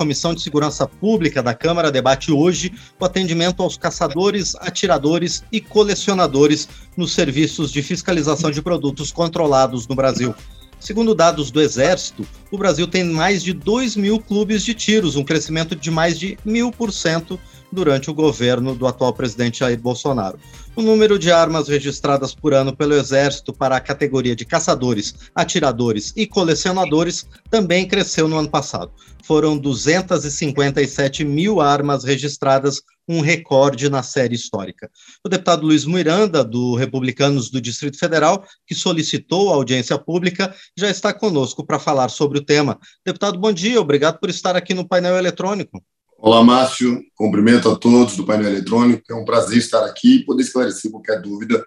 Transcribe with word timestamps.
Comissão 0.00 0.32
de 0.32 0.40
Segurança 0.40 0.86
Pública 0.86 1.42
da 1.42 1.52
Câmara 1.52 1.92
debate 1.92 2.32
hoje 2.32 2.72
o 2.98 3.04
atendimento 3.04 3.62
aos 3.62 3.76
caçadores, 3.76 4.54
atiradores 4.54 5.44
e 5.52 5.60
colecionadores 5.60 6.66
nos 6.96 7.12
serviços 7.12 7.70
de 7.70 7.82
fiscalização 7.82 8.50
de 8.50 8.62
produtos 8.62 9.12
controlados 9.12 9.86
no 9.86 9.94
Brasil. 9.94 10.34
Segundo 10.78 11.14
dados 11.14 11.50
do 11.50 11.60
Exército, 11.60 12.26
o 12.50 12.56
Brasil 12.56 12.86
tem 12.86 13.04
mais 13.04 13.42
de 13.42 13.52
2 13.52 13.94
mil 13.94 14.18
clubes 14.18 14.64
de 14.64 14.72
tiros, 14.72 15.16
um 15.16 15.22
crescimento 15.22 15.76
de 15.76 15.90
mais 15.90 16.18
de 16.18 16.38
mil 16.46 16.72
por 16.72 16.90
cento 16.90 17.38
durante 17.72 18.10
o 18.10 18.14
governo 18.14 18.74
do 18.74 18.86
atual 18.86 19.12
presidente 19.12 19.60
Jair 19.60 19.80
Bolsonaro. 19.80 20.38
O 20.76 20.82
número 20.82 21.18
de 21.18 21.30
armas 21.30 21.68
registradas 21.68 22.34
por 22.34 22.54
ano 22.54 22.74
pelo 22.74 22.94
Exército 22.94 23.52
para 23.52 23.76
a 23.76 23.80
categoria 23.80 24.34
de 24.34 24.44
caçadores, 24.44 25.14
atiradores 25.34 26.12
e 26.16 26.26
colecionadores 26.26 27.26
também 27.50 27.86
cresceu 27.86 28.28
no 28.28 28.38
ano 28.38 28.48
passado. 28.48 28.92
Foram 29.24 29.56
257 29.56 31.24
mil 31.24 31.60
armas 31.60 32.04
registradas, 32.04 32.82
um 33.08 33.20
recorde 33.20 33.88
na 33.88 34.02
série 34.02 34.34
histórica. 34.34 34.90
O 35.24 35.28
deputado 35.28 35.66
Luiz 35.66 35.84
Miranda, 35.84 36.44
do 36.44 36.74
Republicanos 36.76 37.50
do 37.50 37.60
Distrito 37.60 37.98
Federal, 37.98 38.44
que 38.66 38.74
solicitou 38.74 39.52
a 39.52 39.56
audiência 39.56 39.98
pública, 39.98 40.54
já 40.76 40.88
está 40.88 41.12
conosco 41.12 41.64
para 41.64 41.78
falar 41.78 42.08
sobre 42.08 42.38
o 42.38 42.44
tema. 42.44 42.78
Deputado, 43.04 43.38
bom 43.38 43.52
dia, 43.52 43.80
obrigado 43.80 44.18
por 44.18 44.30
estar 44.30 44.56
aqui 44.56 44.74
no 44.74 44.86
painel 44.86 45.16
eletrônico. 45.16 45.82
Olá, 46.22 46.44
Márcio. 46.44 47.02
Cumprimento 47.16 47.70
a 47.70 47.76
todos 47.76 48.14
do 48.14 48.26
painel 48.26 48.50
eletrônico. 48.50 49.02
É 49.10 49.14
um 49.14 49.24
prazer 49.24 49.56
estar 49.56 49.82
aqui 49.86 50.16
e 50.16 50.24
poder 50.26 50.42
esclarecer 50.42 50.90
qualquer 50.90 51.18
dúvida 51.22 51.64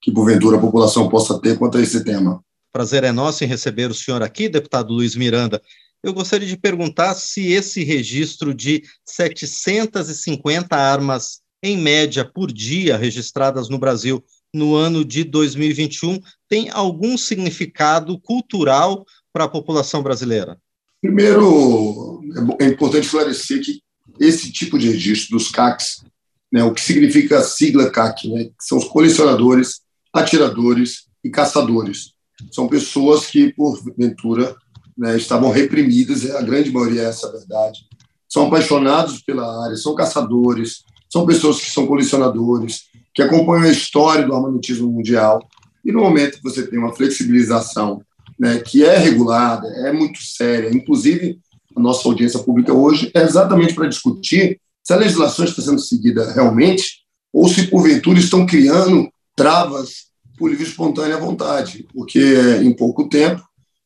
que, 0.00 0.12
porventura, 0.12 0.56
a 0.56 0.60
população 0.60 1.08
possa 1.08 1.40
ter 1.40 1.58
quanto 1.58 1.76
a 1.76 1.82
esse 1.82 2.04
tema. 2.04 2.40
Prazer 2.72 3.02
é 3.02 3.10
nosso 3.10 3.42
em 3.42 3.48
receber 3.48 3.90
o 3.90 3.94
senhor 3.94 4.22
aqui, 4.22 4.48
deputado 4.48 4.92
Luiz 4.92 5.16
Miranda. 5.16 5.60
Eu 6.04 6.14
gostaria 6.14 6.46
de 6.46 6.56
perguntar 6.56 7.14
se 7.14 7.50
esse 7.50 7.82
registro 7.82 8.54
de 8.54 8.84
750 9.04 10.76
armas, 10.76 11.40
em 11.60 11.76
média, 11.76 12.24
por 12.24 12.52
dia, 12.52 12.96
registradas 12.96 13.68
no 13.68 13.76
Brasil 13.76 14.22
no 14.54 14.76
ano 14.76 15.04
de 15.04 15.24
2021, 15.24 16.20
tem 16.48 16.70
algum 16.70 17.18
significado 17.18 18.20
cultural 18.20 19.04
para 19.32 19.44
a 19.44 19.48
população 19.48 20.00
brasileira? 20.00 20.56
Primeiro, 21.02 22.20
é, 22.60 22.66
importante 22.66 23.06
esclarecer 23.06 23.60
que 23.60 23.84
esse 24.18 24.52
tipo 24.52 24.78
de 24.78 24.88
registro 24.88 25.36
dos 25.36 25.50
CACs, 25.50 26.04
né, 26.52 26.62
o 26.64 26.72
que 26.72 26.80
significa 26.80 27.38
a 27.38 27.42
sigla 27.42 27.90
CAC, 27.90 28.28
né, 28.28 28.44
que 28.44 28.54
são 28.60 28.78
os 28.78 28.84
colecionadores, 28.84 29.80
atiradores 30.12 31.06
e 31.22 31.30
caçadores. 31.30 32.12
São 32.52 32.68
pessoas 32.68 33.26
que, 33.26 33.52
porventura, 33.52 34.54
né, 34.96 35.16
estavam 35.16 35.50
reprimidas, 35.50 36.28
a 36.30 36.42
grande 36.42 36.70
maioria 36.70 37.02
é 37.02 37.06
essa 37.06 37.28
a 37.28 37.32
verdade. 37.32 37.80
São 38.28 38.46
apaixonados 38.46 39.22
pela 39.22 39.64
área, 39.64 39.76
são 39.76 39.94
caçadores, 39.94 40.84
são 41.10 41.26
pessoas 41.26 41.60
que 41.60 41.70
são 41.70 41.86
colecionadores, 41.86 42.84
que 43.14 43.22
acompanham 43.22 43.64
a 43.64 43.72
história 43.72 44.26
do 44.26 44.34
armamentismo 44.34 44.90
mundial. 44.90 45.46
E 45.84 45.92
no 45.92 46.00
momento 46.00 46.38
que 46.38 46.42
você 46.42 46.66
tem 46.66 46.78
uma 46.78 46.94
flexibilização 46.94 48.02
né, 48.38 48.58
que 48.58 48.84
é 48.84 48.98
regulada, 48.98 49.66
é 49.86 49.92
muito 49.92 50.22
séria, 50.22 50.70
inclusive 50.70 51.38
a 51.76 51.80
nossa 51.80 52.08
audiência 52.08 52.40
pública 52.40 52.72
hoje 52.72 53.10
é 53.14 53.22
exatamente 53.22 53.74
para 53.74 53.86
discutir 53.86 54.58
se 54.82 54.92
a 54.92 54.96
legislação 54.96 55.44
está 55.44 55.60
sendo 55.60 55.78
seguida 55.78 56.32
realmente 56.32 57.02
ou 57.32 57.46
se, 57.48 57.66
porventura, 57.66 58.18
estão 58.18 58.46
criando 58.46 59.10
travas 59.36 60.06
por 60.38 60.48
livre 60.48 60.64
espontânea 60.64 61.18
vontade, 61.18 61.86
porque 61.92 62.34
em 62.62 62.72
pouco 62.74 63.08
tempo 63.08 63.42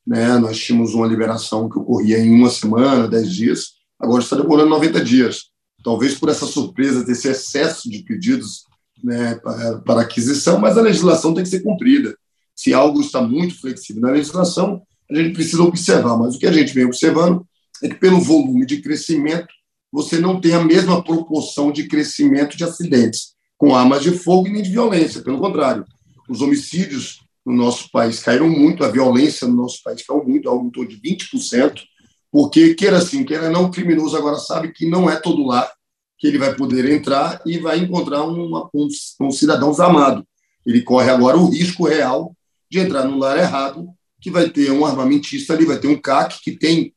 né, 0.06 0.38
nós 0.38 0.58
tínhamos 0.58 0.94
uma 0.94 1.06
liberação 1.06 1.68
que 1.68 1.78
ocorria 1.78 2.18
em 2.18 2.32
uma 2.32 2.48
semana, 2.48 3.08
dez 3.08 3.32
dias, 3.32 3.72
agora 3.98 4.22
está 4.22 4.36
demorando 4.36 4.70
90 4.70 5.04
dias. 5.04 5.50
Talvez 5.82 6.14
por 6.14 6.28
essa 6.28 6.46
surpresa 6.46 7.04
desse 7.04 7.28
excesso 7.28 7.90
de 7.90 8.04
pedidos 8.04 8.64
né, 9.02 9.34
para, 9.36 9.78
para 9.78 10.00
aquisição, 10.02 10.60
mas 10.60 10.78
a 10.78 10.82
legislação 10.82 11.34
tem 11.34 11.42
que 11.42 11.50
ser 11.50 11.62
cumprida. 11.62 12.14
Se 12.54 12.72
algo 12.72 13.00
está 13.00 13.20
muito 13.22 13.58
flexível 13.58 14.02
na 14.02 14.10
legislação, 14.10 14.82
a 15.10 15.14
gente 15.14 15.32
precisa 15.32 15.62
observar, 15.62 16.16
mas 16.16 16.36
o 16.36 16.38
que 16.38 16.46
a 16.46 16.52
gente 16.52 16.72
vem 16.72 16.84
observando 16.84 17.44
é 17.82 17.88
que, 17.88 17.96
pelo 17.96 18.20
volume 18.20 18.66
de 18.66 18.80
crescimento, 18.80 19.48
você 19.92 20.18
não 20.18 20.40
tem 20.40 20.54
a 20.54 20.64
mesma 20.64 21.02
proporção 21.02 21.72
de 21.72 21.88
crescimento 21.88 22.56
de 22.56 22.64
acidentes 22.64 23.34
com 23.58 23.74
armas 23.74 24.02
de 24.02 24.12
fogo 24.12 24.48
e 24.48 24.52
nem 24.52 24.62
de 24.62 24.70
violência. 24.70 25.22
Pelo 25.22 25.38
contrário, 25.38 25.84
os 26.28 26.40
homicídios 26.40 27.20
no 27.44 27.52
nosso 27.52 27.90
país 27.90 28.20
caíram 28.20 28.48
muito, 28.48 28.84
a 28.84 28.90
violência 28.90 29.46
no 29.48 29.54
nosso 29.54 29.82
país 29.82 30.02
caiu 30.02 30.24
muito, 30.24 30.48
aumentou 30.48 30.84
de 30.84 30.96
20%, 30.96 31.82
porque, 32.30 32.74
queira 32.74 32.98
assim, 32.98 33.24
queira 33.24 33.50
não, 33.50 33.64
o 33.64 33.70
criminoso 33.70 34.16
agora 34.16 34.36
sabe 34.36 34.72
que 34.72 34.88
não 34.88 35.10
é 35.10 35.16
todo 35.16 35.44
lar 35.44 35.70
que 36.16 36.26
ele 36.26 36.38
vai 36.38 36.54
poder 36.54 36.88
entrar 36.90 37.40
e 37.46 37.58
vai 37.58 37.78
encontrar 37.78 38.22
uma, 38.24 38.68
um, 38.74 38.88
um 39.22 39.30
cidadão 39.30 39.70
desarmado. 39.70 40.24
Ele 40.66 40.82
corre 40.82 41.10
agora 41.10 41.38
o 41.38 41.48
risco 41.48 41.86
real 41.86 42.36
de 42.70 42.78
entrar 42.78 43.04
no 43.04 43.18
lar 43.18 43.38
errado, 43.38 43.88
que 44.20 44.30
vai 44.30 44.48
ter 44.50 44.70
um 44.70 44.84
armamentista 44.84 45.54
ali, 45.54 45.64
vai 45.64 45.78
ter 45.78 45.88
um 45.88 45.98
CAC 45.98 46.40
que 46.42 46.52
tem 46.52 46.94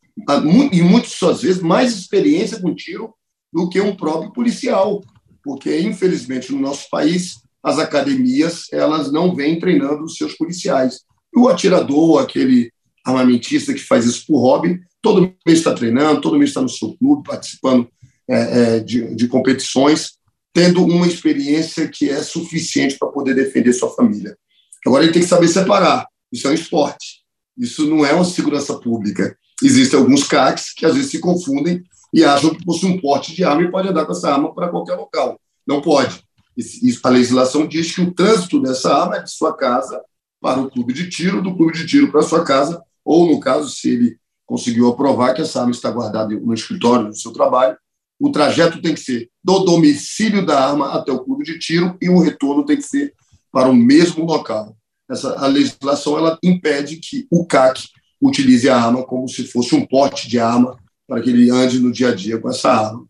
e 0.72 0.82
muitas 0.82 1.42
vezes, 1.42 1.62
mais 1.62 1.96
experiência 1.96 2.60
com 2.60 2.74
tiro 2.74 3.14
do 3.52 3.70
que 3.70 3.82
um 3.82 3.96
próprio 3.96 4.32
policial, 4.32 5.02
porque, 5.44 5.80
infelizmente, 5.82 6.52
no 6.52 6.60
nosso 6.60 6.90
país, 6.90 7.42
as 7.64 7.80
academias 7.80 8.68
elas 8.72 9.12
não 9.12 9.36
vêm 9.36 9.60
treinando 9.60 10.04
os 10.04 10.16
seus 10.18 10.34
policiais. 10.34 11.02
O 11.36 11.48
atirador, 11.48 12.22
aquele 12.22 12.72
armamentista 13.06 13.74
que 13.74 13.80
faz 13.80 14.06
isso 14.06 14.26
por 14.28 14.40
hobby, 14.40 14.82
todo 15.02 15.34
mês 15.46 15.60
está 15.60 15.74
treinando, 15.74 16.22
todo 16.22 16.38
mês 16.38 16.52
está 16.52 16.62
no 16.62 16.70
seu 16.70 16.94
clube, 16.98 17.28
participando 17.28 17.88
é, 18.30 18.76
é, 18.76 18.80
de, 18.80 19.16
de 19.16 19.28
competições, 19.28 20.14
tendo 20.54 20.86
uma 20.86 21.08
experiência 21.08 21.88
que 21.88 22.10
é 22.10 22.22
suficiente 22.22 22.98
para 22.98 23.10
poder 23.10 23.34
defender 23.34 23.74
sua 23.74 23.94
família. 23.94 24.38
Agora, 24.86 25.04
ele 25.04 25.14
tem 25.14 25.22
que 25.22 25.28
saber 25.28 25.48
separar. 25.48 26.08
Isso 26.32 26.48
é 26.48 26.52
um 26.52 26.54
esporte. 26.54 27.24
Isso 27.58 27.88
não 27.88 28.06
é 28.06 28.14
uma 28.14 28.26
segurança 28.26 28.80
pública 28.80 29.38
existem 29.62 30.00
alguns 30.00 30.24
CACs 30.24 30.74
que 30.74 30.86
às 30.86 30.96
vezes 30.96 31.12
se 31.12 31.20
confundem 31.20 31.84
e 32.14 32.24
acham 32.24 32.54
que 32.54 32.64
possui 32.64 32.92
um 32.92 33.02
porte 33.02 33.34
de 33.34 33.44
arma 33.44 33.64
e 33.64 33.72
pode 33.72 33.90
andar 33.90 34.06
com 34.06 34.12
essa 34.12 34.32
arma 34.32 34.54
para 34.54 34.70
qualquer 34.70 34.96
local. 34.96 35.40
Não 35.68 35.82
pode. 35.82 36.24
Isso, 36.56 37.00
a 37.04 37.10
legislação 37.10 37.68
diz 37.68 37.94
que 37.94 38.02
o 38.02 38.14
trânsito 38.14 38.62
dessa 38.62 38.94
arma 38.94 39.18
é 39.18 39.24
de 39.24 39.32
sua 39.32 39.56
casa 39.56 40.02
para 40.40 40.60
o 40.60 40.70
clube 40.70 40.94
de 40.94 41.10
tiro, 41.10 41.42
do 41.42 41.56
clube 41.56 41.74
de 41.74 41.86
tiro 41.86 42.12
para 42.12 42.22
sua 42.22 42.44
casa, 42.44 42.84
ou, 43.04 43.26
no 43.26 43.40
caso, 43.40 43.70
se 43.70 43.90
ele 43.90 44.18
conseguiu 44.46 44.88
aprovar 44.90 45.34
que 45.34 45.42
essa 45.42 45.62
arma 45.62 45.72
está 45.72 45.90
guardada 45.90 46.36
no 46.36 46.54
escritório 46.54 47.08
do 47.08 47.18
seu 47.18 47.32
trabalho, 47.32 47.76
o 48.20 48.32
trajeto 48.32 48.82
tem 48.82 48.94
que 48.94 49.00
ser 49.00 49.30
do 49.44 49.60
domicílio 49.60 50.46
da 50.46 50.70
arma 50.70 50.94
até 50.94 51.12
o 51.12 51.24
clube 51.24 51.44
de 51.44 51.58
tiro 51.58 51.98
e 52.02 52.10
o 52.10 52.20
retorno 52.20 52.66
tem 52.66 52.78
que 52.78 52.84
ser 52.84 53.14
para 53.52 53.70
o 53.70 53.76
mesmo 53.76 54.26
local. 54.26 54.76
Essa, 55.10 55.38
a 55.40 55.48
legislação 55.48 56.18
ela 56.18 56.38
impede 56.44 56.98
que 56.98 57.28
o 57.32 57.46
CAC 57.46 57.90
utilize 58.24 58.70
a 58.70 58.82
arma 58.82 59.04
como 59.04 59.28
se 59.28 59.44
fosse 59.46 59.76
um 59.76 59.86
pote 59.86 60.30
de 60.30 60.40
arma 60.40 60.78
para 61.08 61.22
que 61.22 61.30
ele 61.30 61.50
ande 61.52 61.80
no 61.80 61.92
dia 61.92 62.10
a 62.10 62.16
dia 62.16 62.40
com 62.40 62.50
essa 62.50 62.72
arma. 62.72 63.06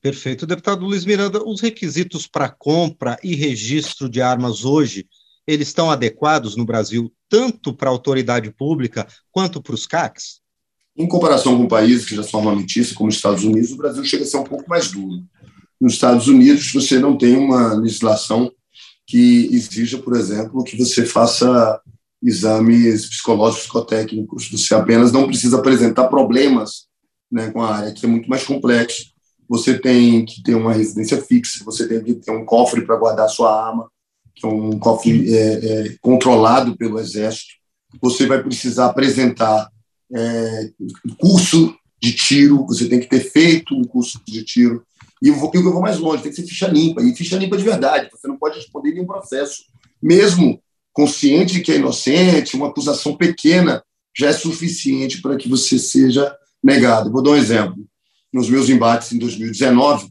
Perfeito. 0.00 0.46
Deputado 0.46 0.84
Luiz 0.84 1.04
Miranda, 1.04 1.40
os 1.46 1.60
requisitos 1.60 2.26
para 2.26 2.48
compra 2.48 3.16
e 3.22 3.36
registro 3.36 4.08
de 4.08 4.20
armas 4.20 4.64
hoje, 4.64 5.06
eles 5.46 5.68
estão 5.68 5.90
adequados 5.90 6.56
no 6.56 6.64
Brasil, 6.64 7.12
tanto 7.28 7.72
para 7.72 7.88
a 7.88 7.92
autoridade 7.92 8.50
pública 8.50 9.06
quanto 9.30 9.62
para 9.62 9.74
os 9.74 9.86
CACs? 9.86 10.40
Em 10.96 11.06
comparação 11.06 11.56
com 11.56 11.68
países 11.68 12.04
que 12.04 12.16
já 12.16 12.22
são 12.22 12.40
armamentistas, 12.40 12.96
como 12.96 13.08
os 13.08 13.14
Estados 13.14 13.44
Unidos, 13.44 13.70
o 13.70 13.76
Brasil 13.76 14.04
chega 14.04 14.24
a 14.24 14.26
ser 14.26 14.38
um 14.38 14.44
pouco 14.44 14.68
mais 14.68 14.90
duro. 14.90 15.22
Nos 15.80 15.94
Estados 15.94 16.26
Unidos, 16.26 16.72
você 16.72 16.98
não 16.98 17.16
tem 17.16 17.36
uma 17.36 17.74
legislação 17.74 18.52
que 19.06 19.48
exija, 19.52 19.98
por 19.98 20.16
exemplo, 20.16 20.64
que 20.64 20.76
você 20.76 21.06
faça 21.06 21.80
exames 22.22 23.06
psicológicos, 23.06 23.64
psicotécnicos. 23.64 24.50
Você 24.50 24.74
apenas 24.74 25.10
não 25.10 25.26
precisa 25.26 25.58
apresentar 25.58 26.08
problemas 26.08 26.86
né, 27.30 27.50
com 27.50 27.62
a 27.62 27.76
área, 27.76 27.92
que 27.92 28.06
é 28.06 28.08
muito 28.08 28.28
mais 28.28 28.44
complexo. 28.44 29.12
Você 29.48 29.78
tem 29.78 30.24
que 30.24 30.42
ter 30.42 30.54
uma 30.54 30.72
residência 30.72 31.20
fixa, 31.20 31.64
você 31.64 31.88
tem 31.88 32.02
que 32.02 32.14
ter 32.14 32.30
um 32.30 32.44
cofre 32.44 32.82
para 32.82 32.96
guardar 32.96 33.28
sua 33.28 33.66
arma, 33.66 33.90
que 34.34 34.46
é 34.46 34.48
um 34.48 34.78
cofre 34.78 35.34
é, 35.34 35.52
é, 35.86 35.96
controlado 36.00 36.76
pelo 36.76 36.98
Exército. 36.98 37.52
Você 38.00 38.26
vai 38.26 38.42
precisar 38.42 38.86
apresentar 38.86 39.68
é, 40.14 40.70
curso 41.18 41.74
de 42.00 42.12
tiro, 42.12 42.66
você 42.66 42.88
tem 42.88 43.00
que 43.00 43.08
ter 43.08 43.20
feito 43.20 43.74
um 43.74 43.84
curso 43.84 44.20
de 44.26 44.44
tiro. 44.44 44.82
E 45.20 45.28
eu 45.28 45.34
vou, 45.34 45.50
eu 45.54 45.62
vou 45.62 45.82
mais 45.82 45.98
longe, 45.98 46.22
tem 46.22 46.32
que 46.32 46.40
ser 46.40 46.46
ficha 46.46 46.66
limpa, 46.66 47.02
e 47.02 47.14
ficha 47.14 47.36
limpa 47.36 47.56
de 47.56 47.62
verdade. 47.62 48.08
Você 48.10 48.26
não 48.26 48.36
pode 48.36 48.56
responder 48.56 48.92
nenhum 48.92 49.06
processo, 49.06 49.64
mesmo 50.02 50.60
consciente 50.92 51.60
que 51.60 51.72
é 51.72 51.76
inocente, 51.76 52.56
uma 52.56 52.68
acusação 52.68 53.16
pequena 53.16 53.82
já 54.16 54.28
é 54.28 54.32
suficiente 54.32 55.22
para 55.22 55.36
que 55.36 55.48
você 55.48 55.78
seja 55.78 56.34
negado. 56.62 57.10
Vou 57.10 57.22
dar 57.22 57.30
um 57.30 57.36
exemplo. 57.36 57.86
Nos 58.32 58.48
meus 58.48 58.68
embates 58.68 59.12
em 59.12 59.18
2019, 59.18 60.08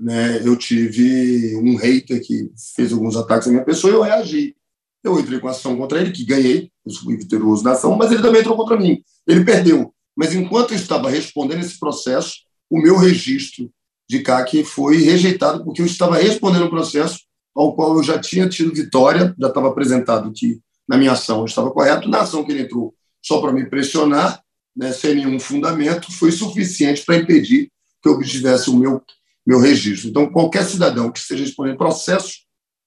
né, 0.00 0.40
eu 0.44 0.56
tive 0.56 1.56
um 1.56 1.76
hater 1.76 2.22
que 2.24 2.50
fez 2.76 2.92
alguns 2.92 3.16
ataques 3.16 3.48
à 3.48 3.50
minha 3.50 3.64
pessoa 3.64 3.92
e 3.92 3.96
eu 3.96 4.02
reagi. 4.02 4.54
Eu 5.02 5.18
entrei 5.18 5.38
com 5.38 5.48
ação 5.48 5.76
contra 5.76 6.00
ele, 6.00 6.12
que 6.12 6.24
ganhei, 6.24 6.70
eu 6.84 6.92
fui 6.92 7.16
vitorioso 7.16 7.62
na 7.64 7.72
ação, 7.72 7.96
mas 7.96 8.10
ele 8.10 8.22
também 8.22 8.40
entrou 8.40 8.56
contra 8.56 8.78
mim. 8.78 9.02
Ele 9.26 9.44
perdeu. 9.44 9.94
Mas 10.16 10.34
enquanto 10.34 10.72
eu 10.72 10.76
estava 10.76 11.08
respondendo 11.08 11.60
esse 11.60 11.78
processo, 11.78 12.38
o 12.68 12.80
meu 12.80 12.96
registro 12.96 13.70
de 14.08 14.20
CAC 14.20 14.64
foi 14.64 14.98
rejeitado 14.98 15.64
porque 15.64 15.80
eu 15.80 15.86
estava 15.86 16.16
respondendo 16.16 16.66
um 16.66 16.70
processo 16.70 17.20
ao 17.58 17.74
qual 17.74 17.96
eu 17.96 18.04
já 18.04 18.20
tinha 18.20 18.48
tido 18.48 18.72
vitória, 18.72 19.34
já 19.36 19.48
estava 19.48 19.66
apresentado 19.66 20.30
que 20.32 20.60
na 20.88 20.96
minha 20.96 21.10
ação 21.10 21.40
eu 21.40 21.44
estava 21.44 21.72
correto, 21.72 22.08
na 22.08 22.20
ação 22.20 22.44
que 22.44 22.52
ele 22.52 22.62
entrou 22.62 22.94
só 23.20 23.40
para 23.40 23.52
me 23.52 23.68
pressionar, 23.68 24.40
né, 24.76 24.92
sem 24.92 25.16
nenhum 25.16 25.40
fundamento, 25.40 26.12
foi 26.12 26.30
suficiente 26.30 27.04
para 27.04 27.16
impedir 27.16 27.68
que 28.00 28.08
eu 28.08 28.12
obtivesse 28.12 28.70
o 28.70 28.76
meu, 28.76 29.02
meu 29.44 29.58
registro. 29.58 30.08
Então, 30.08 30.30
qualquer 30.30 30.64
cidadão 30.64 31.10
que 31.10 31.18
esteja 31.18 31.42
respondendo 31.42 31.76
processo 31.76 32.34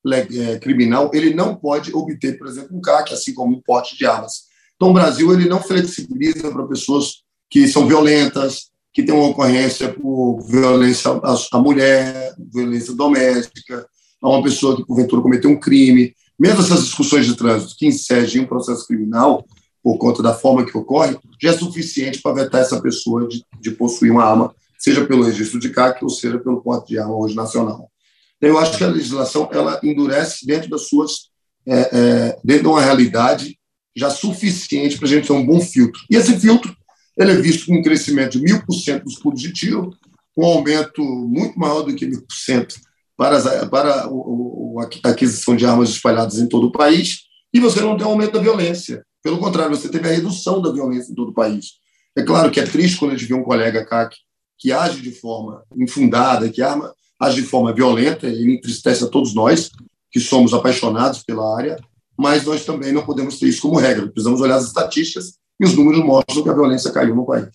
é, 0.10 0.58
criminal, 0.58 1.12
ele 1.14 1.34
não 1.34 1.54
pode 1.54 1.94
obter, 1.94 2.38
por 2.38 2.48
exemplo, 2.48 2.76
um 2.76 2.80
CAC, 2.80 3.14
assim 3.14 3.34
como 3.34 3.58
um 3.58 3.62
porte 3.62 3.98
de 3.98 4.06
armas. 4.06 4.44
Então, 4.78 4.92
o 4.92 4.94
Brasil 4.94 5.34
ele 5.34 5.50
não 5.50 5.62
flexibiliza 5.62 6.50
para 6.50 6.66
pessoas 6.66 7.24
que 7.50 7.68
são 7.68 7.86
violentas, 7.86 8.72
que 8.94 9.04
têm 9.04 9.14
uma 9.14 9.28
ocorrência 9.28 9.94
por 9.94 10.40
violência 10.48 11.12
à 11.52 11.60
mulher, 11.60 12.34
violência 12.40 12.94
doméstica, 12.96 13.86
a 14.22 14.30
uma 14.30 14.44
pessoa 14.44 14.76
que, 14.76 14.86
porventura, 14.86 15.22
cometeu 15.22 15.50
um 15.50 15.60
crime. 15.60 16.14
Mesmo 16.40 16.62
essas 16.62 16.86
discussões 16.86 17.26
de 17.26 17.36
trânsito 17.36 17.76
que 17.78 17.88
incidem 17.88 18.42
um 18.42 18.46
processo 18.46 18.86
criminal, 18.88 19.46
por 19.84 19.98
conta 19.98 20.22
da 20.22 20.34
forma 20.34 20.66
que 20.66 20.78
ocorre, 20.78 21.18
já 21.42 21.50
é 21.50 21.58
suficiente 21.58 22.22
para 22.22 22.44
vetar 22.44 22.62
essa 22.62 22.80
pessoa 22.82 23.28
de, 23.28 23.44
de 23.60 23.72
possuir 23.72 24.12
uma 24.12 24.24
arma, 24.24 24.54
seja 24.78 25.06
pelo 25.06 25.24
registro 25.24 25.60
de 25.60 25.70
CAC 25.70 26.04
ou 26.04 26.10
seja 26.10 26.38
pelo 26.40 26.62
porte 26.62 26.90
de 26.90 27.00
arma 27.00 27.16
hoje 27.16 27.36
nacional. 27.36 27.90
Então, 28.38 28.50
eu 28.50 28.58
acho 28.58 28.78
que 28.78 28.84
a 28.84 28.88
legislação 28.88 29.50
ela 29.52 29.80
endurece 29.84 30.46
dentro 30.46 30.70
das 30.70 30.88
suas, 30.88 31.30
é, 31.66 31.80
é, 31.92 32.40
dentro 32.44 32.64
de 32.64 32.70
uma 32.70 32.82
realidade 32.82 33.58
já 33.96 34.10
suficiente 34.10 34.98
para 34.98 35.08
a 35.08 35.10
gente 35.10 35.28
ter 35.28 35.34
um 35.34 35.46
bom 35.46 35.60
filtro. 35.60 36.02
E 36.10 36.16
esse 36.16 36.40
filtro 36.40 36.76
ele 37.18 37.32
é 37.32 37.36
visto 37.36 37.66
com 37.66 37.76
um 37.76 37.84
crescimento 37.84 38.38
de 38.38 38.44
mil 38.44 38.66
por 38.66 38.74
cento 38.74 39.04
dos 39.04 39.18
clubes 39.18 39.42
de 39.42 39.52
tiro, 39.52 39.92
um 40.38 40.46
aumento 40.46 41.04
muito 41.04 41.60
maior 41.60 41.82
do 41.82 41.94
que 41.94 42.06
mil 42.06 42.22
por 42.22 42.36
cento 42.36 42.76
para, 43.22 43.38
as, 43.38 43.70
para 43.70 44.10
o, 44.10 44.78
o, 44.78 44.80
a 44.80 45.10
aquisição 45.10 45.56
de 45.56 45.64
armas 45.64 45.92
espalhadas 45.92 46.40
em 46.40 46.48
todo 46.48 46.66
o 46.66 46.72
país, 46.72 47.20
e 47.54 47.60
você 47.60 47.80
não 47.80 47.96
tem 47.96 48.04
um 48.04 48.10
aumento 48.10 48.32
da 48.32 48.40
violência. 48.40 49.06
Pelo 49.22 49.38
contrário, 49.38 49.76
você 49.76 49.90
teve 49.90 50.10
a 50.10 50.12
redução 50.12 50.60
da 50.60 50.72
violência 50.72 51.12
em 51.12 51.14
todo 51.14 51.30
o 51.30 51.34
país. 51.34 51.74
É 52.18 52.24
claro 52.24 52.50
que 52.50 52.60
é 52.60 52.64
triste 52.64 52.98
quando 52.98 53.12
a 53.12 53.16
gente 53.16 53.28
vê 53.28 53.36
um 53.36 53.44
colega 53.44 53.86
CAC 53.86 54.16
que 54.58 54.72
age 54.72 55.02
de 55.02 55.12
forma 55.12 55.64
infundada, 55.78 56.50
que 56.50 56.64
arma, 56.64 56.92
age 57.20 57.44
de 57.44 57.48
forma 57.48 57.72
violenta, 57.72 58.26
ele 58.26 58.56
entristece 58.56 59.04
a 59.04 59.08
todos 59.08 59.36
nós, 59.36 59.70
que 60.10 60.20
somos 60.20 60.52
apaixonados 60.52 61.22
pela 61.22 61.56
área, 61.56 61.78
mas 62.18 62.44
nós 62.44 62.66
também 62.66 62.92
não 62.92 63.06
podemos 63.06 63.38
ter 63.38 63.50
isso 63.50 63.62
como 63.62 63.78
regra. 63.78 64.08
Precisamos 64.08 64.42
olhar 64.42 64.56
as 64.56 64.66
estatísticas 64.66 65.34
e 65.60 65.66
os 65.66 65.76
números 65.76 66.04
mostram 66.04 66.42
que 66.42 66.50
a 66.50 66.54
violência 66.54 66.92
caiu 66.92 67.16
no 67.16 67.28
país. 67.28 67.50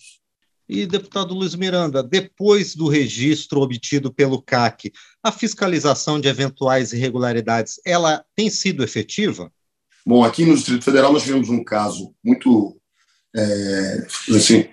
E, 0.69 0.85
deputado 0.85 1.33
Luiz 1.33 1.55
Miranda, 1.55 2.03
depois 2.03 2.75
do 2.75 2.89
registro 2.89 3.61
obtido 3.61 4.13
pelo 4.13 4.41
CAC, 4.41 4.91
a 5.23 5.31
fiscalização 5.31 6.19
de 6.19 6.27
eventuais 6.27 6.91
irregularidades, 6.91 7.79
ela 7.85 8.25
tem 8.35 8.49
sido 8.49 8.83
efetiva? 8.83 9.51
Bom, 10.05 10.23
aqui 10.23 10.45
no 10.45 10.55
Distrito 10.55 10.83
Federal 10.83 11.13
nós 11.13 11.23
tivemos 11.23 11.47
um 11.49 11.63
caso 11.63 12.13
muito, 12.23 12.77
é, 13.33 14.07
assim, 14.35 14.67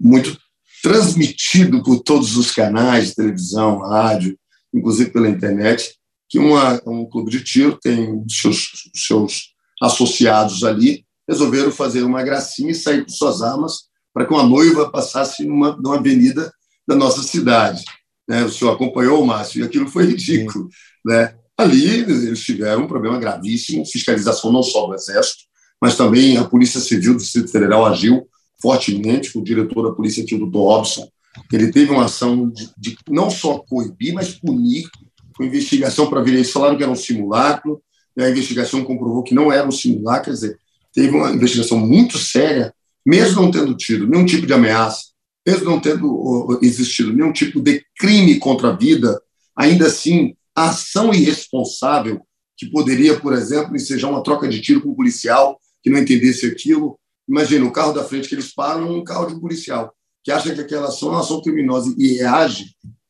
muito 0.00 0.38
transmitido 0.82 1.82
por 1.82 2.00
todos 2.00 2.36
os 2.38 2.50
canais 2.50 3.14
televisão, 3.14 3.80
rádio, 3.80 4.38
inclusive 4.72 5.10
pela 5.10 5.28
internet, 5.28 5.96
que 6.30 6.38
uma, 6.38 6.80
um 6.86 7.04
clube 7.04 7.30
de 7.30 7.44
tiro 7.44 7.78
tem 7.78 8.24
seus, 8.28 8.90
seus 8.94 9.54
associados 9.82 10.64
ali, 10.64 11.04
resolveram 11.28 11.70
fazer 11.70 12.02
uma 12.04 12.22
gracinha 12.22 12.70
e 12.70 12.74
sair 12.74 13.04
com 13.04 13.10
suas 13.10 13.42
armas 13.42 13.89
para 14.12 14.26
que 14.26 14.32
uma 14.32 14.42
noiva 14.42 14.90
passasse 14.90 15.44
numa, 15.44 15.76
numa 15.76 15.96
avenida 15.96 16.52
da 16.86 16.94
nossa 16.94 17.22
cidade. 17.22 17.84
Né? 18.28 18.44
O 18.44 18.50
senhor 18.50 18.72
acompanhou, 18.72 19.24
Márcio, 19.24 19.60
e 19.60 19.64
aquilo 19.64 19.88
foi 19.88 20.06
ridículo. 20.06 20.68
Né? 21.04 21.34
Ali 21.56 22.00
eles 22.00 22.40
tiveram 22.40 22.84
um 22.84 22.88
problema 22.88 23.18
gravíssimo, 23.18 23.86
fiscalização 23.86 24.52
não 24.52 24.62
só 24.62 24.86
do 24.86 24.94
Exército, 24.94 25.44
mas 25.80 25.96
também 25.96 26.36
a 26.36 26.44
Polícia 26.44 26.80
Civil 26.80 27.14
do 27.14 27.20
Distrito 27.20 27.50
Federal 27.50 27.86
agiu 27.86 28.26
fortemente, 28.60 29.36
o 29.36 29.42
diretor 29.42 29.88
da 29.88 29.94
Polícia 29.94 30.22
o 30.22 30.38
doutor 30.38 30.64
Robson, 30.64 31.08
ele 31.52 31.72
teve 31.72 31.90
uma 31.90 32.04
ação 32.04 32.48
de, 32.48 32.70
de 32.76 32.96
não 33.08 33.30
só 33.30 33.58
coibir, 33.58 34.12
mas 34.12 34.34
punir, 34.34 34.88
com 35.36 35.44
investigação 35.44 36.08
para 36.08 36.20
ver, 36.20 36.34
eles 36.34 36.50
falaram 36.50 36.76
que 36.76 36.82
era 36.82 36.92
um 36.92 36.96
simulacro, 36.96 37.80
e 38.16 38.22
a 38.22 38.30
investigação 38.30 38.84
comprovou 38.84 39.22
que 39.22 39.34
não 39.34 39.50
era 39.50 39.66
um 39.66 39.72
simulacro, 39.72 40.24
quer 40.24 40.32
dizer, 40.32 40.58
teve 40.92 41.16
uma 41.16 41.30
investigação 41.30 41.78
muito 41.78 42.18
séria, 42.18 42.74
mesmo 43.06 43.42
não 43.42 43.50
tendo 43.50 43.76
tido 43.76 44.06
nenhum 44.06 44.24
tipo 44.24 44.46
de 44.46 44.52
ameaça, 44.52 45.10
mesmo 45.46 45.64
não 45.64 45.80
tendo 45.80 46.58
existido 46.62 47.12
nenhum 47.12 47.32
tipo 47.32 47.60
de 47.60 47.84
crime 47.98 48.38
contra 48.38 48.68
a 48.68 48.76
vida, 48.76 49.20
ainda 49.56 49.86
assim, 49.86 50.34
a 50.54 50.70
ação 50.70 51.12
irresponsável 51.12 52.20
que 52.56 52.66
poderia, 52.70 53.18
por 53.18 53.32
exemplo, 53.32 53.74
ensejar 53.74 54.08
uma 54.08 54.22
troca 54.22 54.46
de 54.46 54.60
tiro 54.60 54.82
com 54.82 54.90
um 54.90 54.94
policial 54.94 55.58
que 55.82 55.88
não 55.88 55.98
entendesse 55.98 56.46
aquilo. 56.46 56.98
Imagina, 57.26 57.64
o 57.64 57.72
carro 57.72 57.92
da 57.92 58.04
frente 58.04 58.28
que 58.28 58.34
eles 58.34 58.52
param 58.52 58.86
é 58.86 58.90
um 58.90 59.02
carro 59.02 59.26
de 59.26 59.40
policial, 59.40 59.94
que 60.22 60.30
acha 60.30 60.54
que 60.54 60.60
aquela 60.60 60.88
ação 60.88 61.08
é 61.08 61.12
uma 61.12 61.20
ação 61.20 61.40
criminosa 61.40 61.94
e 61.96 62.18
reage 62.18 62.66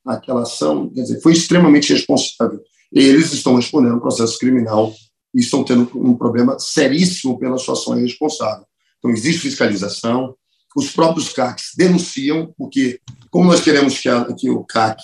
àquela 0.07 0.43
ação, 0.43 0.89
quer 0.91 1.03
dizer, 1.03 1.21
foi 1.21 1.33
extremamente 1.33 1.93
responsável. 1.93 2.61
Eles 2.93 3.33
estão 3.33 3.57
respondendo 3.57 3.97
um 3.97 4.01
processo 4.01 4.39
criminal 4.39 4.95
e 5.35 5.41
estão 5.41 5.65
tendo 5.65 5.91
um 5.95 6.17
problema 6.17 6.59
seríssimo 6.59 7.39
pela 7.39 7.59
sua 7.59 7.75
ação 7.75 7.99
irresponsável. 7.99 8.65
Então, 9.01 9.11
existe 9.11 9.41
fiscalização, 9.41 10.37
os 10.77 10.93
próprios 10.93 11.31
CACs 11.31 11.73
denunciam, 11.77 12.55
porque, 12.57 13.01
como 13.31 13.47
nós 13.47 13.61
queremos 13.61 13.99
que, 13.99 14.09
a, 14.09 14.25
que 14.33 14.49
o 14.49 14.63
CAC 14.63 15.03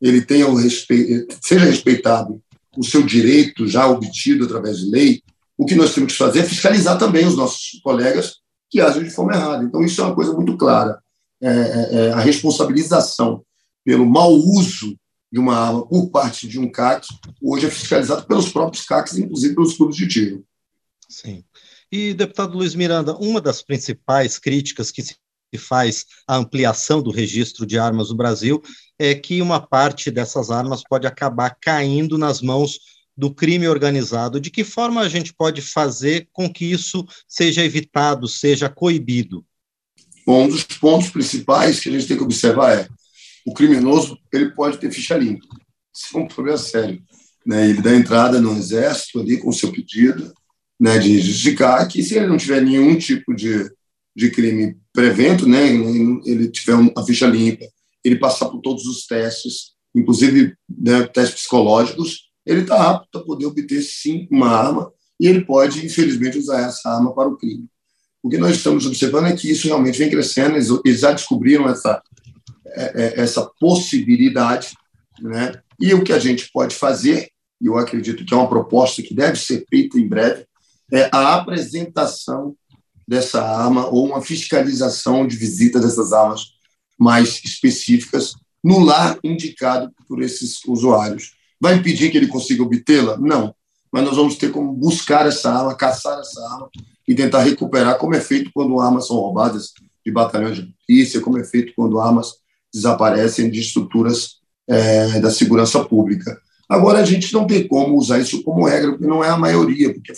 ele 0.00 0.22
tenha 0.22 0.46
o 0.46 0.54
respeito, 0.54 1.36
seja 1.42 1.64
respeitado 1.64 2.40
o 2.76 2.84
seu 2.84 3.02
direito 3.02 3.66
já 3.66 3.88
obtido 3.88 4.44
através 4.44 4.78
de 4.78 4.90
lei, 4.90 5.22
o 5.56 5.66
que 5.66 5.74
nós 5.74 5.92
temos 5.92 6.12
que 6.12 6.18
fazer 6.18 6.40
é 6.40 6.44
fiscalizar 6.44 6.96
também 6.96 7.26
os 7.26 7.34
nossos 7.34 7.80
colegas 7.82 8.36
que 8.70 8.80
agem 8.80 9.02
de 9.02 9.10
forma 9.10 9.34
errada. 9.34 9.64
Então, 9.64 9.82
isso 9.82 10.00
é 10.00 10.04
uma 10.04 10.14
coisa 10.14 10.32
muito 10.32 10.56
clara. 10.56 11.00
É, 11.40 11.48
é, 11.48 11.94
é 11.94 12.12
a 12.12 12.20
responsabilização 12.20 13.42
pelo 13.84 14.06
mau 14.06 14.32
uso 14.32 14.96
de 15.32 15.38
uma 15.38 15.56
arma 15.56 15.86
por 15.86 16.10
parte 16.10 16.46
de 16.48 16.58
um 16.58 16.70
CAC, 16.70 17.06
hoje 17.42 17.66
é 17.66 17.70
fiscalizado 17.70 18.26
pelos 18.26 18.50
próprios 18.50 18.84
CACs, 18.84 19.18
inclusive 19.18 19.54
pelos 19.54 19.76
clubes 19.76 19.96
de 19.96 20.06
tiro. 20.06 20.44
Sim. 21.08 21.42
E, 21.90 22.12
deputado 22.12 22.56
Luiz 22.56 22.74
Miranda, 22.74 23.16
uma 23.16 23.40
das 23.40 23.62
principais 23.62 24.38
críticas 24.38 24.90
que 24.90 25.02
se 25.02 25.16
faz 25.56 26.04
à 26.26 26.36
ampliação 26.36 27.00
do 27.00 27.10
registro 27.10 27.64
de 27.64 27.78
armas 27.78 28.10
no 28.10 28.16
Brasil 28.16 28.62
é 28.98 29.14
que 29.14 29.40
uma 29.40 29.60
parte 29.60 30.10
dessas 30.10 30.50
armas 30.50 30.82
pode 30.82 31.06
acabar 31.06 31.56
caindo 31.60 32.18
nas 32.18 32.42
mãos 32.42 32.78
do 33.16 33.34
crime 33.34 33.66
organizado. 33.66 34.38
De 34.38 34.50
que 34.50 34.62
forma 34.62 35.00
a 35.00 35.08
gente 35.08 35.32
pode 35.32 35.62
fazer 35.62 36.28
com 36.32 36.52
que 36.52 36.66
isso 36.66 37.06
seja 37.26 37.64
evitado, 37.64 38.28
seja 38.28 38.68
coibido? 38.68 39.44
Bom, 40.26 40.44
um 40.44 40.48
dos 40.48 40.64
pontos 40.64 41.08
principais 41.08 41.80
que 41.80 41.88
a 41.88 41.92
gente 41.92 42.06
tem 42.06 42.16
que 42.16 42.22
observar 42.22 42.76
é 42.76 42.88
o 43.46 43.54
criminoso 43.54 44.18
ele 44.30 44.50
pode 44.50 44.76
ter 44.76 44.92
ficha 44.92 45.16
limpa. 45.16 45.46
Isso 45.94 46.16
é 46.16 46.20
um 46.20 46.28
problema 46.28 46.58
sério. 46.58 47.02
Né? 47.46 47.70
Ele 47.70 47.80
dá 47.80 47.94
entrada 47.94 48.40
no 48.40 48.54
exército 48.54 49.20
ali 49.20 49.38
com 49.38 49.48
o 49.48 49.54
seu 49.54 49.72
pedido, 49.72 50.34
né, 50.78 50.98
de 50.98 51.20
justificar 51.20 51.86
que 51.88 52.02
se 52.02 52.16
ele 52.16 52.26
não 52.26 52.36
tiver 52.36 52.62
nenhum 52.62 52.96
tipo 52.96 53.34
de, 53.34 53.68
de 54.14 54.30
crime 54.30 54.76
prevento, 54.92 55.48
né, 55.48 55.66
ele 56.24 56.48
tiver 56.48 56.74
uma 56.74 57.04
ficha 57.04 57.26
limpa, 57.26 57.64
ele 58.04 58.16
passar 58.16 58.48
por 58.48 58.60
todos 58.60 58.86
os 58.86 59.06
testes, 59.06 59.72
inclusive 59.94 60.54
né, 60.68 61.06
testes 61.06 61.40
psicológicos, 61.40 62.28
ele 62.46 62.62
está 62.62 62.90
apto 62.90 63.18
a 63.18 63.24
poder 63.24 63.46
obter 63.46 63.82
sim 63.82 64.26
uma 64.30 64.48
arma 64.48 64.92
e 65.20 65.26
ele 65.26 65.44
pode, 65.44 65.84
infelizmente, 65.84 66.38
usar 66.38 66.60
essa 66.60 66.88
arma 66.88 67.12
para 67.14 67.28
o 67.28 67.36
crime. 67.36 67.66
O 68.22 68.28
que 68.28 68.38
nós 68.38 68.56
estamos 68.56 68.86
observando 68.86 69.26
é 69.26 69.36
que 69.36 69.50
isso 69.50 69.66
realmente 69.66 69.98
vem 69.98 70.10
crescendo, 70.10 70.56
eles 70.84 71.00
já 71.00 71.12
descobriram 71.12 71.68
essa, 71.68 72.02
é, 72.66 73.04
é, 73.04 73.20
essa 73.20 73.48
possibilidade, 73.60 74.72
né? 75.20 75.60
e 75.78 75.94
o 75.94 76.02
que 76.02 76.12
a 76.12 76.18
gente 76.18 76.50
pode 76.52 76.74
fazer, 76.74 77.28
e 77.60 77.66
eu 77.66 77.76
acredito 77.76 78.24
que 78.24 78.34
é 78.34 78.36
uma 78.36 78.48
proposta 78.48 79.02
que 79.02 79.14
deve 79.14 79.38
ser 79.38 79.64
feita 79.68 79.98
em 79.98 80.08
breve, 80.08 80.44
é 80.92 81.08
a 81.12 81.34
apresentação 81.34 82.54
dessa 83.06 83.42
arma 83.42 83.86
ou 83.86 84.06
uma 84.06 84.20
fiscalização 84.20 85.26
de 85.26 85.36
visita 85.36 85.80
dessas 85.80 86.12
armas 86.12 86.52
mais 86.98 87.40
específicas 87.44 88.34
no 88.62 88.80
lar 88.80 89.18
indicado 89.22 89.90
por 90.06 90.22
esses 90.22 90.62
usuários. 90.66 91.32
Vai 91.60 91.76
impedir 91.76 92.10
que 92.10 92.16
ele 92.16 92.26
consiga 92.26 92.62
obtê-la? 92.62 93.16
Não. 93.16 93.54
Mas 93.90 94.04
nós 94.04 94.16
vamos 94.16 94.36
ter 94.36 94.50
como 94.52 94.72
buscar 94.72 95.26
essa 95.26 95.50
arma, 95.50 95.74
caçar 95.74 96.18
essa 96.18 96.40
arma 96.52 96.68
e 97.06 97.14
tentar 97.14 97.42
recuperar, 97.42 97.96
como 97.98 98.14
é 98.14 98.20
feito 98.20 98.50
quando 98.52 98.78
armas 98.80 99.06
são 99.06 99.16
roubadas 99.16 99.72
de 100.04 100.12
batalhões 100.12 100.56
de 100.56 100.74
polícia, 100.86 101.20
como 101.20 101.38
é 101.38 101.44
feito 101.44 101.72
quando 101.74 101.98
armas 101.98 102.34
desaparecem 102.72 103.50
de 103.50 103.60
estruturas 103.60 104.38
é, 104.68 105.18
da 105.20 105.30
segurança 105.30 105.82
pública. 105.84 106.38
Agora, 106.68 106.98
a 106.98 107.04
gente 107.04 107.32
não 107.32 107.46
tem 107.46 107.66
como 107.66 107.96
usar 107.96 108.18
isso 108.18 108.42
como 108.42 108.66
regra, 108.66 108.90
porque 108.90 109.06
não 109.06 109.24
é 109.24 109.30
a 109.30 109.38
maioria, 109.38 109.92
porque 109.94 110.12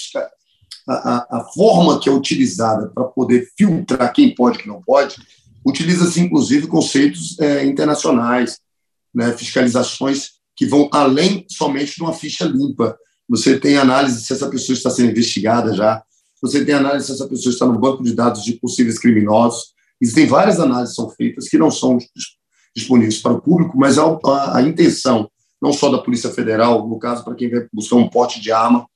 a, 0.93 1.39
a, 1.39 1.45
forma 1.55 2.01
que 2.01 2.09
é 2.09 2.13
utilizada 2.13 2.89
para 2.89 3.05
poder 3.05 3.49
filtrar 3.57 4.13
quem 4.13 4.35
pode 4.35 4.59
e 4.59 4.63
quem 4.63 4.73
não 4.73 4.83
pode 4.83 5.17
utiliza-se 5.65 6.21
inclusive 6.21 6.67
conceitos 6.67 7.39
é, 7.39 7.65
internacionais, 7.65 8.59
né, 9.15 9.33
fiscalizações 9.37 10.31
que 10.57 10.67
vão 10.67 10.89
além 10.93 11.45
somente 11.49 11.97
de 11.97 12.03
uma 12.03 12.13
ficha 12.13 12.45
limpa. 12.45 12.97
Você 13.29 13.59
tem 13.59 13.77
análise 13.77 14.25
se 14.25 14.33
essa 14.33 14.49
pessoa 14.49 14.75
está 14.75 14.91
sendo 14.91 15.11
investigada 15.11 15.75
já, 15.75 16.03
você 16.43 16.65
tem 16.65 16.75
análise 16.75 17.07
se 17.07 17.13
essa 17.13 17.29
pessoa 17.29 17.53
está 17.53 17.67
no 17.67 17.79
banco 17.79 18.03
de 18.03 18.15
dados 18.15 18.43
de 18.43 18.55
possíveis 18.55 18.99
criminosos. 18.99 19.75
Existem 20.01 20.27
várias 20.27 20.59
análises 20.59 20.97
que 20.97 21.03
são 21.03 21.11
feitas 21.11 21.49
que 21.49 21.59
não 21.59 21.71
são 21.71 21.99
disponíveis 22.75 23.19
para 23.19 23.33
o 23.33 23.41
público, 23.41 23.77
mas 23.77 23.99
a, 23.99 24.05
a, 24.25 24.59
a 24.59 24.63
intenção, 24.63 25.31
não 25.61 25.73
só 25.73 25.91
da 25.91 25.99
Polícia 25.99 26.31
Federal, 26.31 26.89
no 26.89 26.99
caso, 26.99 27.23
para 27.23 27.35
quem 27.35 27.51
vai 27.51 27.67
buscar 27.73 27.97
um 27.97 28.09
pote 28.09 28.41
de 28.41 28.51
arma, 28.51 28.87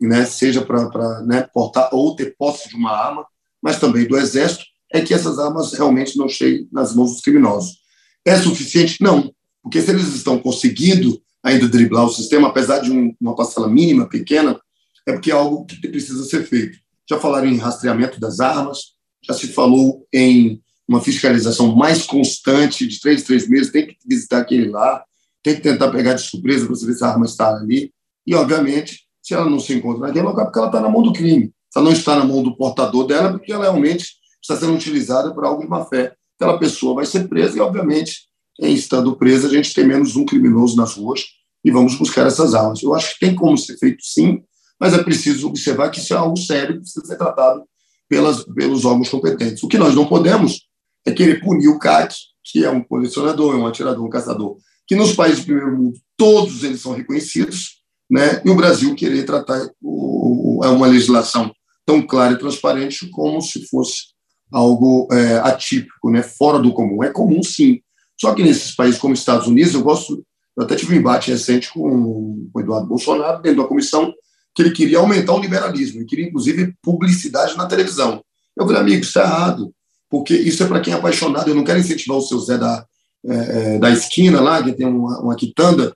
né, 0.00 0.24
seja 0.24 0.62
para 0.62 1.22
né, 1.22 1.42
portar 1.52 1.90
ou 1.92 2.16
ter 2.16 2.34
posse 2.38 2.68
de 2.68 2.76
uma 2.76 2.92
arma, 2.92 3.26
mas 3.62 3.78
também 3.78 4.06
do 4.06 4.16
Exército, 4.16 4.64
é 4.92 5.00
que 5.00 5.14
essas 5.14 5.38
armas 5.38 5.72
realmente 5.72 6.16
não 6.16 6.28
cheguem 6.28 6.68
nas 6.72 6.94
mãos 6.94 7.12
dos 7.12 7.20
criminosos. 7.20 7.78
É 8.24 8.36
suficiente? 8.36 9.02
Não, 9.02 9.32
porque 9.62 9.80
se 9.80 9.90
eles 9.90 10.14
estão 10.14 10.38
conseguindo 10.38 11.20
ainda 11.42 11.68
driblar 11.68 12.04
o 12.04 12.12
sistema, 12.12 12.48
apesar 12.48 12.80
de 12.80 12.90
um, 12.90 13.14
uma 13.20 13.36
parcela 13.36 13.68
mínima, 13.68 14.08
pequena, 14.08 14.60
é 15.06 15.12
porque 15.12 15.30
é 15.30 15.34
algo 15.34 15.64
que 15.64 15.88
precisa 15.88 16.24
ser 16.24 16.44
feito. 16.46 16.78
Já 17.08 17.18
falaram 17.18 17.48
em 17.48 17.56
rastreamento 17.56 18.20
das 18.20 18.40
armas, 18.40 18.94
já 19.26 19.34
se 19.34 19.48
falou 19.48 20.06
em 20.12 20.60
uma 20.86 21.00
fiscalização 21.00 21.74
mais 21.74 22.04
constante, 22.04 22.86
de 22.86 23.00
três, 23.00 23.22
três 23.22 23.48
meses, 23.48 23.70
tem 23.70 23.86
que 23.86 23.96
visitar 24.04 24.38
aquele 24.38 24.68
lá, 24.68 25.04
tem 25.42 25.54
que 25.54 25.60
tentar 25.60 25.90
pegar 25.90 26.14
de 26.14 26.22
surpresa 26.22 26.66
para 26.66 26.74
saber 26.74 26.94
se 26.94 27.04
a 27.04 27.08
arma 27.08 27.26
está 27.26 27.54
ali. 27.54 27.92
E, 28.26 28.34
obviamente, 28.34 29.04
se 29.30 29.34
ela 29.34 29.48
não 29.48 29.60
se 29.60 29.72
encontra 29.72 30.08
naquele 30.08 30.24
local, 30.24 30.42
é 30.42 30.44
porque 30.46 30.58
ela 30.58 30.66
está 30.66 30.80
na 30.80 30.88
mão 30.88 31.02
do 31.04 31.12
crime. 31.12 31.52
Ela 31.74 31.84
não 31.84 31.92
está 31.92 32.16
na 32.16 32.24
mão 32.24 32.42
do 32.42 32.56
portador 32.56 33.06
dela, 33.06 33.30
porque 33.30 33.52
ela 33.52 33.62
realmente 33.62 34.14
está 34.42 34.56
sendo 34.56 34.74
utilizada 34.74 35.32
por 35.32 35.44
algo 35.44 35.62
de 35.62 35.68
má 35.68 35.84
fé. 35.84 36.16
Aquela 36.36 36.58
pessoa 36.58 36.96
vai 36.96 37.06
ser 37.06 37.28
presa 37.28 37.56
e, 37.56 37.60
obviamente, 37.60 38.22
em 38.60 38.74
estando 38.74 39.14
presa, 39.16 39.46
a 39.46 39.50
gente 39.50 39.72
tem 39.72 39.86
menos 39.86 40.16
um 40.16 40.24
criminoso 40.24 40.74
nas 40.74 40.94
ruas 40.94 41.26
e 41.64 41.70
vamos 41.70 41.94
buscar 41.94 42.26
essas 42.26 42.56
armas. 42.56 42.82
Eu 42.82 42.92
acho 42.92 43.14
que 43.14 43.20
tem 43.24 43.36
como 43.36 43.56
ser 43.56 43.78
feito 43.78 44.02
sim, 44.02 44.42
mas 44.80 44.94
é 44.94 45.02
preciso 45.02 45.46
observar 45.46 45.90
que 45.90 46.00
isso 46.00 46.12
é 46.12 46.16
algo 46.16 46.36
sério 46.36 46.74
que 46.74 46.80
precisa 46.80 47.06
ser 47.06 47.16
tratado 47.16 47.62
pelas, 48.08 48.42
pelos 48.42 48.84
órgãos 48.84 49.08
competentes. 49.08 49.62
O 49.62 49.68
que 49.68 49.78
nós 49.78 49.94
não 49.94 50.06
podemos 50.06 50.60
é 51.06 51.12
querer 51.12 51.40
punir 51.40 51.68
o 51.68 51.78
CAT, 51.78 52.16
que 52.42 52.64
é 52.64 52.70
um 52.70 52.82
colecionador, 52.82 53.54
é 53.54 53.58
um 53.58 53.66
atirador, 53.66 54.04
um 54.04 54.10
caçador, 54.10 54.56
que 54.88 54.96
nos 54.96 55.12
países 55.12 55.40
do 55.40 55.44
primeiro 55.44 55.76
mundo 55.76 56.00
todos 56.16 56.64
eles 56.64 56.80
são 56.80 56.94
reconhecidos, 56.94 57.79
né? 58.10 58.42
e 58.44 58.50
o 58.50 58.56
Brasil 58.56 58.94
querer 58.94 59.24
tratar 59.24 59.68
o, 59.80 60.60
uma 60.64 60.86
legislação 60.86 61.52
tão 61.86 62.02
clara 62.02 62.34
e 62.34 62.38
transparente 62.38 63.08
como 63.10 63.40
se 63.40 63.66
fosse 63.68 64.10
algo 64.50 65.08
é, 65.12 65.36
atípico, 65.38 66.10
né? 66.10 66.22
fora 66.22 66.58
do 66.58 66.72
comum. 66.72 67.04
É 67.04 67.10
comum, 67.10 67.42
sim. 67.42 67.80
Só 68.20 68.34
que 68.34 68.42
nesses 68.42 68.74
países 68.74 69.00
como 69.00 69.14
Estados 69.14 69.46
Unidos, 69.46 69.74
eu 69.74 69.82
gosto, 69.82 70.24
eu 70.56 70.64
até 70.64 70.74
tive 70.74 70.94
um 70.94 70.98
embate 70.98 71.30
recente 71.30 71.72
com 71.72 72.48
o 72.52 72.60
Eduardo 72.60 72.88
Bolsonaro, 72.88 73.40
dentro 73.40 73.62
da 73.62 73.68
comissão, 73.68 74.12
que 74.54 74.62
ele 74.62 74.72
queria 74.72 74.98
aumentar 74.98 75.34
o 75.34 75.40
liberalismo, 75.40 76.00
ele 76.00 76.06
queria, 76.06 76.26
inclusive, 76.26 76.74
publicidade 76.82 77.56
na 77.56 77.66
televisão. 77.66 78.22
Eu 78.56 78.66
falei, 78.66 78.82
amigo, 78.82 79.02
isso 79.02 79.18
é 79.18 79.22
errado, 79.22 79.72
porque 80.10 80.34
isso 80.34 80.62
é 80.62 80.66
para 80.66 80.80
quem 80.80 80.92
é 80.92 80.96
apaixonado. 80.96 81.48
Eu 81.48 81.54
não 81.54 81.64
quero 81.64 81.78
incentivar 81.78 82.18
o 82.18 82.22
seu 82.22 82.38
Zé 82.40 82.58
da, 82.58 82.84
é, 83.24 83.34
é, 83.74 83.78
da 83.78 83.90
esquina 83.90 84.40
lá, 84.40 84.62
que 84.62 84.72
tem 84.72 84.86
uma, 84.86 85.20
uma 85.20 85.36
quitanda, 85.36 85.94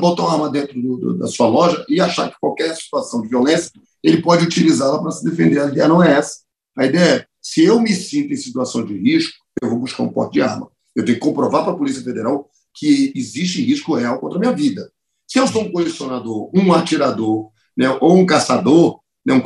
botar 0.00 0.22
uma 0.22 0.32
arma 0.32 0.50
dentro 0.50 0.80
do, 0.80 0.96
do, 0.96 1.18
da 1.18 1.26
sua 1.26 1.48
loja 1.48 1.84
e 1.88 2.00
achar 2.00 2.30
que 2.30 2.36
qualquer 2.40 2.74
situação 2.76 3.22
de 3.22 3.28
violência 3.28 3.70
ele 4.02 4.20
pode 4.20 4.44
utilizá-la 4.44 5.00
para 5.00 5.10
se 5.10 5.24
defender. 5.24 5.60
A 5.60 5.68
ideia 5.68 5.88
não 5.88 6.02
é 6.02 6.12
essa. 6.12 6.40
A 6.76 6.86
ideia 6.86 7.04
é, 7.04 7.26
se 7.40 7.64
eu 7.64 7.80
me 7.80 7.92
sinto 7.92 8.32
em 8.32 8.36
situação 8.36 8.84
de 8.84 8.96
risco, 8.96 9.34
eu 9.60 9.68
vou 9.68 9.78
buscar 9.78 10.02
um 10.02 10.12
porte 10.12 10.34
de 10.34 10.42
arma. 10.42 10.70
Eu 10.94 11.04
tenho 11.04 11.18
que 11.18 11.24
comprovar 11.24 11.64
para 11.64 11.72
a 11.72 11.76
Polícia 11.76 12.02
Federal 12.02 12.48
que 12.74 13.12
existe 13.14 13.62
risco 13.62 13.94
real 13.94 14.18
contra 14.18 14.38
a 14.38 14.40
minha 14.40 14.52
vida. 14.52 14.90
Se 15.26 15.38
eu 15.38 15.46
sou 15.46 15.62
um 15.62 15.72
colecionador, 15.72 16.50
um 16.54 16.72
atirador, 16.72 17.50
né, 17.76 17.88
ou 18.00 18.16
um 18.16 18.26
caçador, 18.26 19.00
né, 19.24 19.34
um 19.34 19.42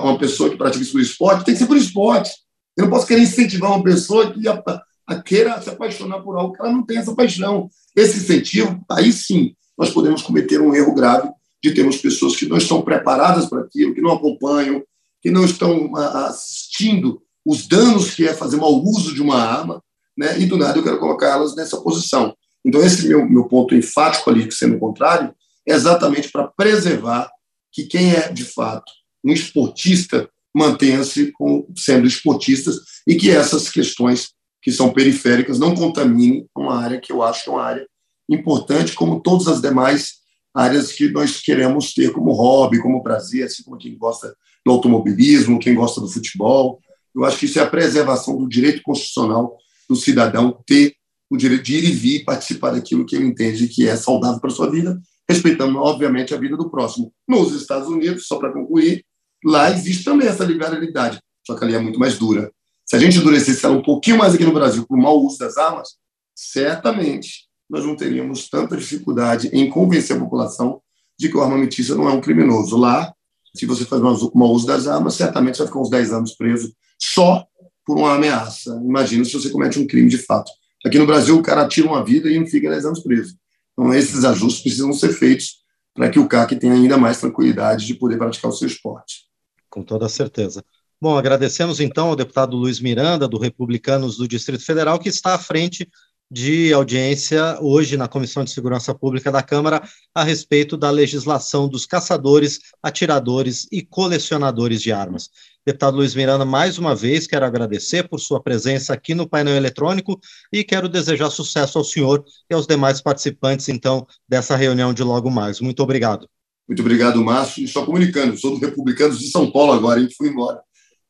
uma 0.00 0.18
pessoa 0.18 0.50
que 0.50 0.56
pratica 0.56 0.82
isso 0.82 0.92
por 0.92 1.00
esporte, 1.00 1.44
tem 1.44 1.54
que 1.54 1.60
ser 1.60 1.66
por 1.66 1.76
esporte. 1.76 2.30
Eu 2.76 2.84
não 2.84 2.90
posso 2.90 3.06
querer 3.06 3.22
incentivar 3.22 3.72
uma 3.72 3.82
pessoa 3.82 4.32
que 4.32 4.46
a, 4.48 4.62
a 5.06 5.22
queira 5.22 5.60
se 5.60 5.70
apaixonar 5.70 6.20
por 6.20 6.36
algo 6.36 6.52
que 6.52 6.60
ela 6.60 6.72
não 6.72 6.84
tem 6.84 6.98
essa 6.98 7.14
paixão. 7.14 7.68
Esse 7.96 8.18
incentivo, 8.18 8.84
aí 8.90 9.12
sim, 9.12 9.54
nós 9.78 9.90
podemos 9.90 10.22
cometer 10.22 10.60
um 10.60 10.74
erro 10.74 10.94
grave 10.94 11.30
de 11.62 11.72
termos 11.72 11.98
pessoas 11.98 12.36
que 12.36 12.46
não 12.46 12.56
estão 12.56 12.82
preparadas 12.82 13.46
para 13.46 13.60
aquilo, 13.60 13.94
que 13.94 14.00
não 14.00 14.12
acompanham, 14.12 14.82
que 15.22 15.30
não 15.30 15.44
estão 15.44 15.94
assistindo 15.96 17.22
os 17.46 17.66
danos 17.66 18.14
que 18.14 18.26
é 18.26 18.34
fazer 18.34 18.56
mau 18.56 18.82
uso 18.82 19.14
de 19.14 19.22
uma 19.22 19.36
arma, 19.36 19.82
né? 20.16 20.38
e 20.38 20.46
do 20.46 20.56
nada 20.56 20.78
eu 20.78 20.82
quero 20.82 20.98
colocá-las 20.98 21.54
nessa 21.56 21.78
posição. 21.80 22.34
Então, 22.64 22.82
esse 22.82 23.06
meu, 23.06 23.28
meu 23.28 23.44
ponto 23.44 23.74
enfático 23.74 24.28
ali, 24.28 24.50
sendo 24.52 24.76
o 24.76 24.80
contrário, 24.80 25.34
é 25.66 25.72
exatamente 25.72 26.30
para 26.30 26.48
preservar 26.48 27.30
que 27.72 27.84
quem 27.84 28.12
é, 28.12 28.28
de 28.28 28.44
fato, 28.44 28.90
um 29.24 29.32
esportista 29.32 30.28
mantenha-se 30.54 31.32
sendo 31.76 32.06
esportistas 32.06 32.76
e 33.06 33.14
que 33.14 33.30
essas 33.30 33.68
questões 33.68 34.30
que 34.60 34.72
são 34.72 34.92
periféricas 34.92 35.58
não 35.58 35.74
contaminem 35.74 36.46
uma 36.56 36.82
área 36.82 37.00
que 37.00 37.12
eu 37.12 37.22
acho 37.22 37.44
que 37.44 37.50
é 37.50 37.52
uma 37.52 37.62
área 37.62 37.86
importante, 38.28 38.94
como 38.94 39.20
todas 39.20 39.48
as 39.48 39.60
demais 39.60 40.18
áreas 40.54 40.92
que 40.92 41.08
nós 41.08 41.40
queremos 41.40 41.94
ter 41.94 42.12
como 42.12 42.32
hobby, 42.32 42.80
como 42.80 43.02
prazer, 43.02 43.44
assim 43.44 43.62
como 43.62 43.78
quem 43.78 43.96
gosta 43.96 44.34
do 44.64 44.72
automobilismo, 44.72 45.58
quem 45.58 45.74
gosta 45.74 46.00
do 46.00 46.08
futebol. 46.08 46.80
Eu 47.14 47.24
acho 47.24 47.38
que 47.38 47.46
isso 47.46 47.58
é 47.58 47.62
a 47.62 47.70
preservação 47.70 48.36
do 48.36 48.48
direito 48.48 48.82
constitucional 48.82 49.56
do 49.88 49.96
cidadão 49.96 50.62
ter 50.66 50.94
o 51.30 51.36
direito 51.36 51.62
de 51.62 51.76
ir 51.76 51.84
e 51.84 51.92
vir 51.92 52.24
participar 52.24 52.70
daquilo 52.70 53.04
que 53.04 53.16
ele 53.16 53.26
entende 53.26 53.68
que 53.68 53.86
é 53.86 53.96
saudável 53.96 54.40
para 54.40 54.50
a 54.50 54.54
sua 54.54 54.70
vida, 54.70 55.00
respeitando, 55.28 55.78
obviamente, 55.78 56.34
a 56.34 56.38
vida 56.38 56.56
do 56.56 56.70
próximo. 56.70 57.12
Nos 57.26 57.52
Estados 57.52 57.88
Unidos, 57.88 58.26
só 58.26 58.38
para 58.38 58.52
concluir, 58.52 59.04
lá 59.44 59.70
existe 59.70 60.04
também 60.04 60.26
essa 60.26 60.44
liberalidade, 60.44 61.20
só 61.46 61.54
que 61.54 61.64
ali 61.64 61.74
é 61.74 61.78
muito 61.78 61.98
mais 61.98 62.18
dura. 62.18 62.50
Se 62.84 62.96
a 62.96 62.98
gente 62.98 63.18
endurecesse 63.18 63.64
ela 63.64 63.76
um 63.76 63.82
pouquinho 63.82 64.16
mais 64.16 64.34
aqui 64.34 64.44
no 64.44 64.52
Brasil 64.52 64.86
por 64.86 64.96
mau 64.96 65.18
uso 65.22 65.38
das 65.38 65.58
armas, 65.58 65.90
certamente 66.34 67.47
nós 67.68 67.84
não 67.84 67.94
teríamos 67.94 68.48
tanta 68.48 68.76
dificuldade 68.76 69.48
em 69.52 69.68
convencer 69.68 70.16
a 70.16 70.20
população 70.20 70.80
de 71.18 71.28
que 71.28 71.36
o 71.36 71.42
armamentista 71.42 71.94
não 71.94 72.08
é 72.08 72.12
um 72.12 72.20
criminoso. 72.20 72.76
Lá, 72.76 73.12
se 73.54 73.66
você 73.66 73.84
faz 73.84 74.00
mau 74.00 74.52
uso 74.52 74.66
das 74.66 74.86
armas, 74.86 75.14
certamente 75.14 75.56
você 75.56 75.64
vai 75.64 75.68
ficar 75.68 75.80
uns 75.80 75.90
10 75.90 76.12
anos 76.12 76.34
preso 76.34 76.72
só 76.98 77.44
por 77.84 77.98
uma 77.98 78.14
ameaça. 78.14 78.80
Imagina 78.84 79.24
se 79.24 79.32
você 79.32 79.50
comete 79.50 79.78
um 79.78 79.86
crime 79.86 80.08
de 80.08 80.18
fato. 80.18 80.50
Aqui 80.84 80.98
no 80.98 81.06
Brasil, 81.06 81.36
o 81.36 81.42
cara 81.42 81.66
tira 81.66 81.88
uma 81.88 82.04
vida 82.04 82.30
e 82.30 82.38
não 82.38 82.46
fica 82.46 82.70
10 82.70 82.84
anos 82.84 83.00
preso. 83.00 83.36
Então, 83.72 83.92
esses 83.94 84.24
ajustes 84.24 84.62
precisam 84.62 84.92
ser 84.92 85.12
feitos 85.12 85.58
para 85.94 86.08
que 86.08 86.18
o 86.18 86.28
CAC 86.28 86.56
tenha 86.56 86.74
ainda 86.74 86.96
mais 86.96 87.20
tranquilidade 87.20 87.86
de 87.86 87.94
poder 87.94 88.18
praticar 88.18 88.50
o 88.50 88.54
seu 88.54 88.68
esporte. 88.68 89.26
Com 89.68 89.82
toda 89.82 90.08
certeza. 90.08 90.64
Bom, 91.00 91.16
agradecemos 91.16 91.80
então 91.80 92.08
ao 92.08 92.16
deputado 92.16 92.56
Luiz 92.56 92.80
Miranda, 92.80 93.28
do 93.28 93.38
Republicanos 93.38 94.16
do 94.16 94.26
Distrito 94.26 94.64
Federal, 94.64 94.98
que 94.98 95.08
está 95.08 95.34
à 95.34 95.38
frente 95.38 95.88
de 96.30 96.72
audiência 96.72 97.58
hoje 97.60 97.96
na 97.96 98.06
Comissão 98.06 98.44
de 98.44 98.50
Segurança 98.50 98.94
Pública 98.94 99.32
da 99.32 99.42
Câmara 99.42 99.82
a 100.14 100.22
respeito 100.22 100.76
da 100.76 100.90
legislação 100.90 101.68
dos 101.68 101.86
caçadores, 101.86 102.60
atiradores 102.82 103.66
e 103.72 103.82
colecionadores 103.82 104.82
de 104.82 104.92
armas. 104.92 105.30
Deputado 105.64 105.96
Luiz 105.96 106.14
Miranda, 106.14 106.44
mais 106.44 106.78
uma 106.78 106.94
vez 106.94 107.26
quero 107.26 107.44
agradecer 107.44 108.08
por 108.08 108.18
sua 108.18 108.42
presença 108.42 108.92
aqui 108.92 109.14
no 109.14 109.28
painel 109.28 109.54
eletrônico 109.54 110.18
e 110.52 110.62
quero 110.64 110.88
desejar 110.88 111.30
sucesso 111.30 111.78
ao 111.78 111.84
senhor 111.84 112.24
e 112.50 112.54
aos 112.54 112.66
demais 112.66 113.00
participantes, 113.00 113.68
então, 113.68 114.06
dessa 114.28 114.56
reunião 114.56 114.92
de 114.92 115.02
logo 115.02 115.30
mais. 115.30 115.60
Muito 115.60 115.82
obrigado. 115.82 116.28
Muito 116.66 116.80
obrigado, 116.80 117.22
Márcio. 117.24 117.64
E 117.64 117.68
só 117.68 117.84
comunicando, 117.84 118.38
sou 118.38 118.58
do 118.58 118.64
Republicanos 118.64 119.18
de 119.18 119.30
São 119.30 119.50
Paulo 119.50 119.72
agora, 119.72 119.98
a 119.98 120.02
gente 120.02 120.14
foi 120.14 120.28
embora. 120.28 120.60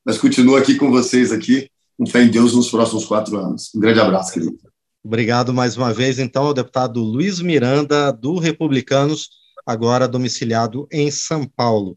Mas 0.05 0.17
continuo 0.17 0.57
aqui 0.57 0.77
com 0.77 0.91
vocês 0.91 1.33
aqui, 1.33 1.69
com 1.97 2.07
fé 2.07 2.23
em 2.23 2.31
Deus 2.31 2.55
nos 2.55 2.71
próximos 2.71 3.05
quatro 3.05 3.37
anos. 3.37 3.71
Um 3.75 3.81
grande 3.81 4.01
abraço, 4.01 4.33
querido. 4.33 4.57
Obrigado 5.05 5.55
mais 5.55 5.77
uma 5.77 5.93
vez, 5.93 6.19
então, 6.19 6.47
ao 6.47 6.55
deputado 6.55 7.01
Luiz 7.01 7.41
Miranda, 7.41 8.13
do 8.13 8.39
Republicanos, 8.39 9.31
agora 9.65 10.09
domiciliado 10.09 10.87
em 10.91 11.11
São 11.11 11.47
Paulo. 11.47 11.97